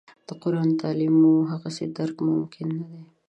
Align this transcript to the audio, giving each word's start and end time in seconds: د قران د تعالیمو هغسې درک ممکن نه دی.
د 0.27 0.29
قران 0.41 0.67
د 0.73 0.77
تعالیمو 0.81 1.33
هغسې 1.51 1.85
درک 1.95 2.17
ممکن 2.27 2.67
نه 2.79 2.85
دی. 2.91 3.03